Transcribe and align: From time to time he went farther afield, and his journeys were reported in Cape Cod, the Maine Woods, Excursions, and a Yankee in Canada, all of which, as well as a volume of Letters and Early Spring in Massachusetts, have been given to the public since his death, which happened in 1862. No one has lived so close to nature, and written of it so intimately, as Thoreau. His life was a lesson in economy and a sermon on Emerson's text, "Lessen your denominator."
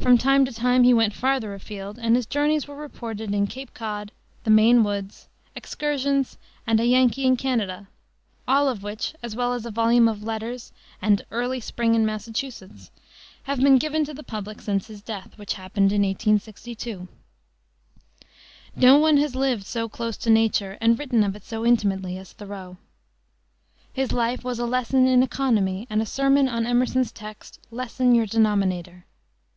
From 0.00 0.16
time 0.16 0.44
to 0.44 0.52
time 0.52 0.84
he 0.84 0.94
went 0.94 1.12
farther 1.12 1.54
afield, 1.54 1.98
and 1.98 2.14
his 2.14 2.24
journeys 2.24 2.68
were 2.68 2.76
reported 2.76 3.34
in 3.34 3.48
Cape 3.48 3.74
Cod, 3.74 4.12
the 4.44 4.50
Maine 4.50 4.84
Woods, 4.84 5.26
Excursions, 5.56 6.38
and 6.68 6.78
a 6.78 6.86
Yankee 6.86 7.24
in 7.24 7.36
Canada, 7.36 7.88
all 8.46 8.68
of 8.68 8.84
which, 8.84 9.14
as 9.24 9.34
well 9.34 9.52
as 9.54 9.66
a 9.66 9.72
volume 9.72 10.06
of 10.06 10.22
Letters 10.22 10.70
and 11.02 11.22
Early 11.32 11.58
Spring 11.58 11.96
in 11.96 12.06
Massachusetts, 12.06 12.92
have 13.42 13.60
been 13.60 13.76
given 13.76 14.04
to 14.04 14.14
the 14.14 14.22
public 14.22 14.60
since 14.60 14.86
his 14.86 15.02
death, 15.02 15.36
which 15.36 15.54
happened 15.54 15.90
in 15.90 16.02
1862. 16.02 17.08
No 18.76 18.98
one 18.98 19.16
has 19.16 19.34
lived 19.34 19.66
so 19.66 19.88
close 19.88 20.16
to 20.18 20.30
nature, 20.30 20.78
and 20.80 20.96
written 20.96 21.24
of 21.24 21.34
it 21.34 21.42
so 21.42 21.66
intimately, 21.66 22.16
as 22.16 22.32
Thoreau. 22.34 22.76
His 23.92 24.12
life 24.12 24.44
was 24.44 24.60
a 24.60 24.64
lesson 24.64 25.08
in 25.08 25.24
economy 25.24 25.88
and 25.90 26.00
a 26.00 26.06
sermon 26.06 26.46
on 26.46 26.66
Emerson's 26.66 27.10
text, 27.10 27.58
"Lessen 27.72 28.14
your 28.14 28.26
denominator." 28.26 29.04